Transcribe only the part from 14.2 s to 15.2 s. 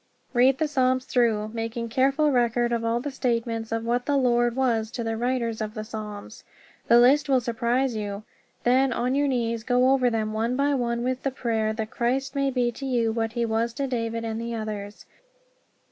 and the others.